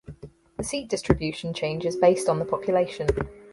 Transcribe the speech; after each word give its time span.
The 0.57 0.63
seat 0.63 0.89
distribution 0.89 1.53
changes 1.53 1.95
based 1.95 2.27
on 2.27 2.39
the 2.39 2.45
population. 2.45 3.05